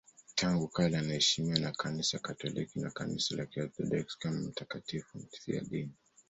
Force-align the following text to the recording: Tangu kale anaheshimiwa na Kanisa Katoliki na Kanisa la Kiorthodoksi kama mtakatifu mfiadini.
Tangu 0.35 0.67
kale 0.67 0.97
anaheshimiwa 0.97 1.59
na 1.59 1.71
Kanisa 1.71 2.19
Katoliki 2.19 2.79
na 2.79 2.91
Kanisa 2.91 3.35
la 3.35 3.45
Kiorthodoksi 3.45 4.19
kama 4.19 4.39
mtakatifu 4.39 5.17
mfiadini. 5.17 5.91